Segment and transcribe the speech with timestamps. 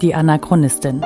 [0.00, 1.02] Die Anachronistin.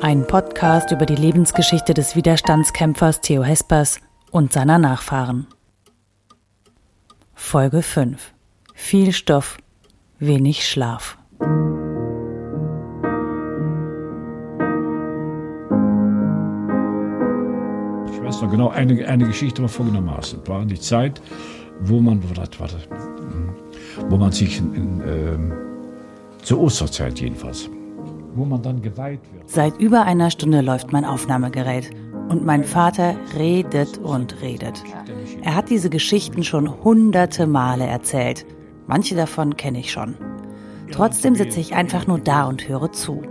[0.00, 5.48] Ein Podcast über die Lebensgeschichte des Widerstandskämpfers Theo Hespers und seiner Nachfahren.
[7.34, 8.32] Folge 5.
[8.72, 9.58] Viel Stoff,
[10.20, 11.18] wenig Schlaf.
[18.12, 20.42] Ich weiß noch genau, eine, eine Geschichte war folgendermaßen.
[20.44, 21.20] Es war die Zeit,
[21.82, 22.76] wo man, warte, warte,
[24.08, 25.52] wo man sich in, in, ähm,
[26.42, 27.68] zur Osterzeit jedenfalls,
[28.34, 29.48] wo man dann geweiht wird.
[29.48, 31.90] Seit über einer Stunde läuft mein Aufnahmegerät
[32.28, 34.82] und mein Vater redet und redet.
[35.42, 38.46] Er hat diese Geschichten schon hunderte Male erzählt.
[38.86, 40.14] Manche davon kenne ich schon.
[40.92, 43.22] Trotzdem sitze ich einfach nur da und höre zu.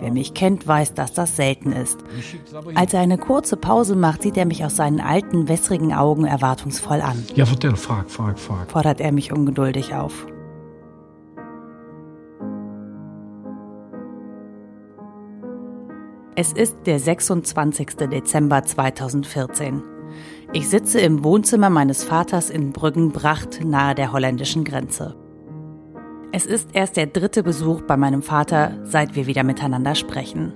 [0.00, 1.98] Wer mich kennt, weiß, dass das selten ist.
[2.74, 7.00] Als er eine kurze Pause macht, sieht er mich aus seinen alten, wässrigen Augen erwartungsvoll
[7.00, 7.24] an.
[7.34, 8.70] Ja, vertell, frag, frag, frag.
[8.70, 10.26] Fordert er mich ungeduldig auf.
[16.36, 17.96] Es ist der 26.
[18.12, 19.82] Dezember 2014.
[20.52, 25.16] Ich sitze im Wohnzimmer meines Vaters in Brüggenbracht nahe der holländischen Grenze.
[26.30, 30.52] Es ist erst der dritte Besuch bei meinem Vater, seit wir wieder miteinander sprechen.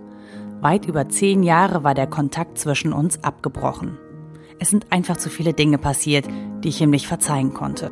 [0.61, 3.99] Weit über zehn Jahre war der Kontakt zwischen uns abgebrochen.
[4.59, 6.29] Es sind einfach zu viele Dinge passiert,
[6.63, 7.91] die ich ihm nicht verzeihen konnte.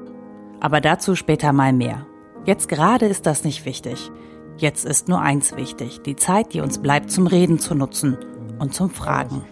[0.61, 2.07] Aber dazu später mal mehr.
[2.45, 4.11] Jetzt gerade ist das nicht wichtig.
[4.59, 8.19] Jetzt ist nur eins wichtig, die Zeit, die uns bleibt, zum Reden zu nutzen
[8.61, 9.43] und zum Fragen.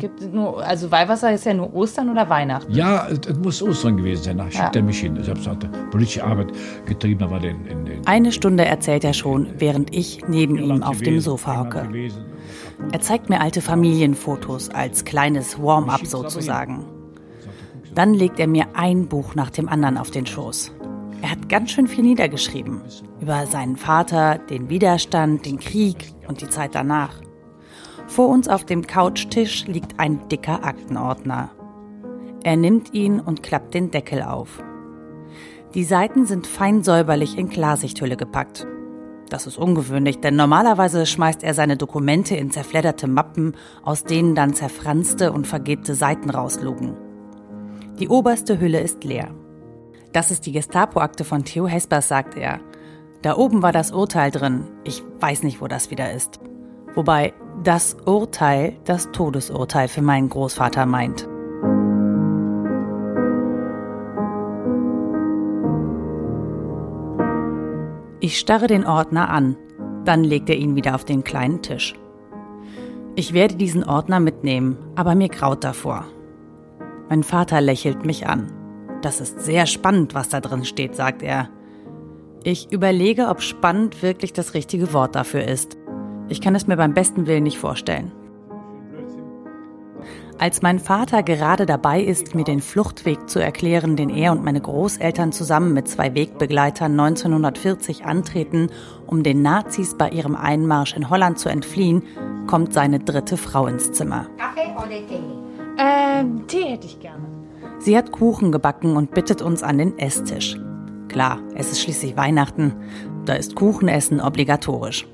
[0.00, 2.72] Gibt nur, also Weihwasser ist ja nur Ostern oder Weihnachten?
[2.72, 4.38] Ja, es, es muss Ostern gewesen sein.
[4.38, 4.80] Da schickt Ja.
[4.80, 5.16] er mich hin.
[5.16, 5.40] Ich habe
[5.90, 6.52] politische Arbeit
[6.84, 10.98] getrieben, aber den, in den Eine Stunde erzählt er schon, während ich neben ihm auf
[11.00, 11.88] dem Sofa hocke.
[12.92, 16.84] Er zeigt mir alte Familienfotos als kleines Warm-up sozusagen.
[17.94, 20.72] Dann legt er mir ein Buch nach dem anderen auf den Schoß.
[21.22, 22.80] Er hat ganz schön viel niedergeschrieben.
[23.20, 27.20] Über seinen Vater, den Widerstand, den Krieg und die Zeit danach.
[28.08, 31.50] Vor uns auf dem Couchtisch liegt ein dicker Aktenordner.
[32.42, 34.62] Er nimmt ihn und klappt den Deckel auf.
[35.74, 38.66] Die Seiten sind fein säuberlich in Klarsichthülle gepackt.
[39.28, 44.54] Das ist ungewöhnlich, denn normalerweise schmeißt er seine Dokumente in zerfledderte Mappen, aus denen dann
[44.54, 46.96] zerfranste und vergilbte Seiten rauslugen.
[47.98, 49.34] Die oberste Hülle ist leer.
[50.14, 52.60] Das ist die Gestapo-Akte von Theo Hespers, sagt er.
[53.20, 54.64] Da oben war das Urteil drin.
[54.84, 56.40] Ich weiß nicht, wo das wieder ist.
[56.94, 61.28] Wobei das Urteil das Todesurteil für meinen Großvater meint.
[68.20, 69.56] Ich starre den Ordner an,
[70.04, 71.94] dann legt er ihn wieder auf den kleinen Tisch.
[73.14, 76.04] Ich werde diesen Ordner mitnehmen, aber mir graut davor.
[77.08, 78.52] Mein Vater lächelt mich an.
[79.02, 81.48] Das ist sehr spannend, was da drin steht, sagt er.
[82.44, 85.77] Ich überlege, ob spannend wirklich das richtige Wort dafür ist.
[86.28, 88.12] Ich kann es mir beim besten Willen nicht vorstellen.
[90.40, 94.60] Als mein Vater gerade dabei ist, mir den Fluchtweg zu erklären, den er und meine
[94.60, 98.70] Großeltern zusammen mit zwei Wegbegleitern 1940 antreten,
[99.06, 102.04] um den Nazis bei ihrem Einmarsch in Holland zu entfliehen,
[102.46, 104.28] kommt seine dritte Frau ins Zimmer.
[104.38, 105.20] Kaffee oder Tee?
[105.76, 107.26] Ähm, Tee hätte ich gerne.
[107.80, 110.56] Sie hat Kuchen gebacken und bittet uns an den Esstisch.
[111.08, 112.74] Klar, es ist schließlich Weihnachten,
[113.24, 115.06] da ist Kuchenessen obligatorisch.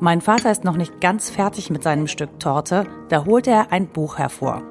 [0.00, 3.88] Mein Vater ist noch nicht ganz fertig mit seinem Stück Torte, da holt er ein
[3.88, 4.62] Buch hervor.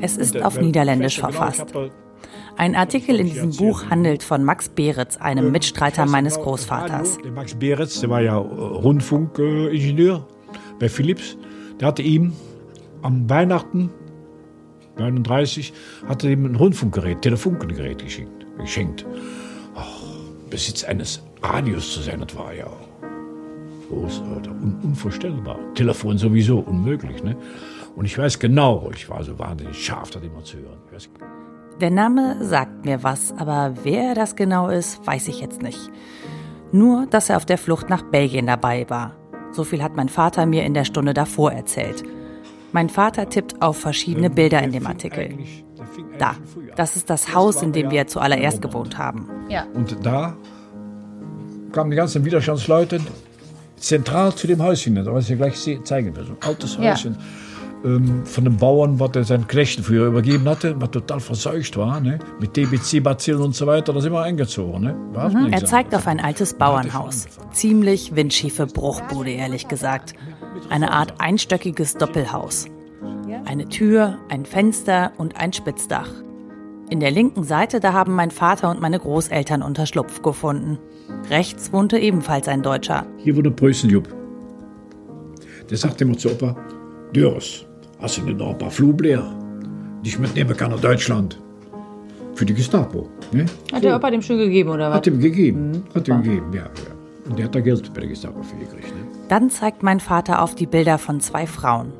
[0.00, 1.72] Es ist auf Niederländisch verfasst.
[2.56, 7.18] Ein Artikel in diesem Buch handelt von Max Beretz, einem Mitstreiter meines Großvaters.
[7.34, 10.26] Max Beretz, der war ja äh, Rundfunkingenieur
[10.80, 11.36] bei Philips.
[11.80, 12.32] Der hatte ihm
[13.02, 13.90] am Weihnachten
[14.98, 15.72] 39
[16.08, 18.46] hat er ihm ein Rundfunkgerät, Telefunkengerät geschenkt.
[18.58, 19.06] geschenkt.
[19.74, 20.02] Ach,
[20.50, 22.66] Besitz eines Radios zu sein, das war ja
[23.88, 25.58] groß, oder un unvorstellbar.
[25.74, 27.36] Telefon sowieso unmöglich, ne?
[27.96, 30.78] Und ich weiß genau, ich war so wahnsinnig scharf, das immer zu hören.
[30.86, 31.10] Ich weiß,
[31.80, 35.90] Der Name sagt mir was, aber wer das genau ist, weiß ich jetzt nicht.
[36.70, 39.16] Nur, dass er auf der Flucht nach Belgien dabei war.
[39.52, 42.04] So viel hat mein Vater mir in der Stunde davor erzählt.
[42.72, 45.38] Mein Vater tippt auf verschiedene Bilder in dem Artikel.
[46.18, 46.36] Da,
[46.76, 49.28] das ist das Haus, in dem wir zuallererst gewohnt haben.
[49.48, 49.66] Ja.
[49.74, 50.36] Und da
[51.72, 53.00] kamen die ganzen Widerstandsleute
[53.80, 56.24] zentral zu dem Häuschen, das was ich gleich zeigen will.
[56.24, 56.92] So ein altes Ja.
[56.92, 57.16] Häuschen
[57.84, 62.00] ähm, von dem Bauern, was er seinen Knechten früher übergeben hatte, was total verseucht war,
[62.00, 62.18] ne?
[62.40, 64.82] mit TBC-Bazillen und so weiter, da sind wir eingezogen.
[64.82, 64.96] Ne?
[65.12, 65.52] War Mhm.
[65.52, 67.26] Er zeigt auf ein altes Bauernhaus.
[67.52, 70.14] Ziemlich windschiefe Bruchbude, ehrlich gesagt.
[70.70, 72.66] Eine Art einstöckiges Doppelhaus.
[73.44, 76.08] Eine Tür, ein Fenster und ein Spitzdach.
[76.90, 80.78] In der linken Seite, da haben mein Vater und meine Großeltern Unterschlupf gefunden.
[81.28, 83.06] Rechts wohnte ebenfalls ein Deutscher.
[83.18, 84.08] Hier wohnt ein Preußenjub.
[85.68, 86.56] Der sagte immer zu Opa,
[87.12, 87.66] Dörres,
[88.00, 89.34] hast du denn noch ein paar Flugblätter,
[90.02, 91.38] die ich mitnehmen kann nach Deutschland?
[92.34, 93.06] Für die Gestapo.
[93.32, 93.44] Ne?
[93.70, 94.96] Hat der Opa dem schon gegeben, oder was?
[94.96, 95.84] Hat ihm gegeben.
[95.94, 97.28] Hat ihm gegeben, ja, ja.
[97.28, 98.88] Und der hat da Geld bei der Gestapo für gekriegt.
[98.94, 99.02] Ne?
[99.28, 101.92] Dann zeigt mein Vater auf die Bilder von zwei Frauen.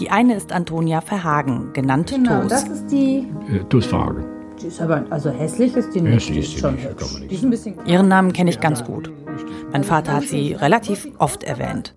[0.00, 2.48] Die eine ist Antonia Verhagen, genannt Genau, Toos.
[2.48, 3.26] das ist die.
[3.52, 4.24] Äh, Tussfragen.
[4.60, 6.14] Die ist aber, also hässlich ist die nicht.
[6.14, 7.16] Hässlich die ist die schon nicht, hübsch.
[7.28, 7.74] Die ist ein bisschen.
[7.86, 9.10] Ihren Namen kenne ich ganz gut.
[9.72, 11.94] Mein Vater hat sie relativ oft erwähnt.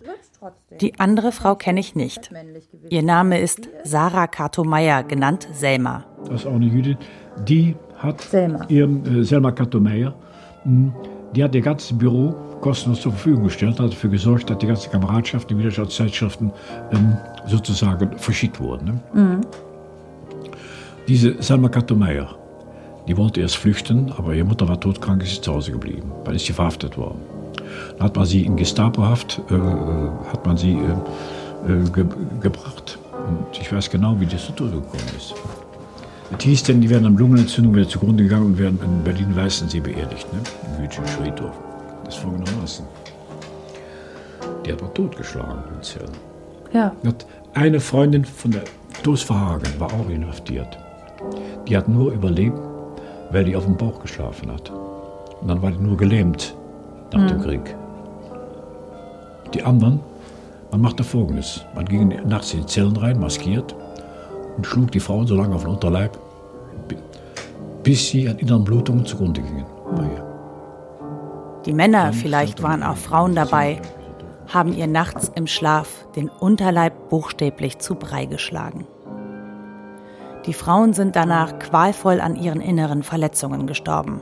[0.81, 2.29] Die andere Frau kenne ich nicht.
[2.89, 6.03] Ihr Name ist Sarah Kato-Meyer, genannt Selma.
[6.25, 6.97] Das ist auch eine Jüdin.
[7.47, 8.65] Die hat Selma.
[8.67, 10.13] ihrem äh, Selma Kattomeyer,
[11.35, 14.91] die hat ihr ganzes Büro kostenlos zur Verfügung gestellt, hat dafür gesorgt, dass die ganzen
[14.91, 16.51] Kameradschaften, die Widerstandszeitschriften
[16.91, 19.01] ähm, sozusagen verschickt wurden.
[19.13, 19.41] Ne?
[21.07, 22.35] Diese Selma Kattomeyer,
[23.07, 26.11] die wollte erst flüchten, aber ihre Mutter war todkrank, ist sie zu Hause geblieben.
[26.23, 27.19] Dann ist sie verhaftet worden.
[27.97, 29.55] Dann hat man sie in Gestapohaft, äh,
[30.31, 32.05] hat man sie äh, äh, ge
[32.39, 32.97] gebracht.
[33.27, 35.33] Und ich weiß genau, wie das so durchgekommen ist.
[36.67, 40.39] Denn, die werden an Lungenentzündung wieder zugrunde gegangen und werden in Berlin-Weißensee beerdigt, ne?
[40.77, 41.51] im jüdischen Friedhof.
[42.05, 42.85] Das folgendermaßen.
[44.65, 46.11] Die hat man totgeschlagen in Zellen.
[46.71, 46.91] Ja.
[47.05, 48.63] Hat eine Freundin von der
[49.03, 50.77] Dos Verhagen war auch inhaftiert.
[51.67, 52.57] Die hat nur überlebt,
[53.31, 54.71] weil die auf dem Bauch geschlafen hat.
[55.41, 56.55] Und dann war die nur gelähmt
[57.11, 57.75] nach dem Krieg.
[59.53, 59.99] Die anderen,
[60.71, 61.65] man machte folgendes.
[61.75, 63.75] Man ging nachts in die Zellen rein, maskiert,
[64.55, 66.17] und schlug die Frauen so lange auf den Unterleib,
[67.83, 69.65] bis sie an inneren Blutungen zugrunde gingen.
[69.95, 70.33] Bei ihr.
[71.65, 73.81] Die Männer, vielleicht waren auch Frauen dabei,
[74.47, 78.85] haben ihr nachts im Schlaf den Unterleib buchstäblich zu Brei geschlagen.
[80.45, 84.21] Die Frauen sind danach qualvoll an ihren inneren Verletzungen gestorben.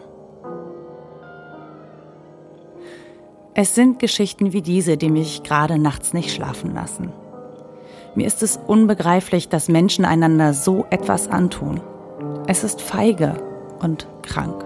[3.56, 7.12] Es sind Geschichten wie diese, die mich gerade nachts nicht schlafen lassen.
[8.14, 11.82] Mir ist es unbegreiflich, dass Menschen einander so etwas antun.
[12.48, 13.51] Es ist feige
[13.82, 14.66] und krank.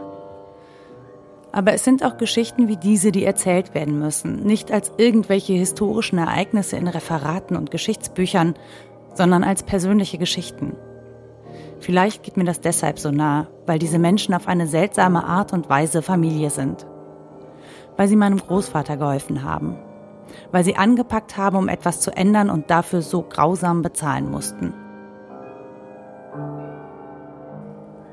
[1.52, 6.20] Aber es sind auch Geschichten wie diese, die erzählt werden müssen, nicht als irgendwelche historischen
[6.20, 8.56] Ereignisse in Referaten und Geschichtsbüchern,
[9.14, 10.76] sondern als persönliche Geschichten.
[11.80, 15.70] Vielleicht geht mir das deshalb so nah, weil diese Menschen auf eine seltsame Art und
[15.70, 16.86] Weise Familie sind.
[17.96, 19.78] Weil sie meinem Großvater geholfen haben.
[20.52, 24.74] Weil sie angepackt haben, um etwas zu ändern und dafür so grausam bezahlen mussten.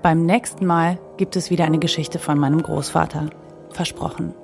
[0.02, 3.30] Beim nächsten Mal gibt es wieder eine Geschichte von meinem Großvater.
[3.70, 4.34] Versprochen.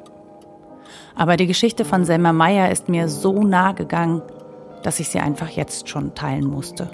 [1.17, 4.23] Aber die Geschichte von Selma Meyer ist mir so nah gegangen,
[4.85, 6.91] dass ich sie einfach jetzt schon teilen musste.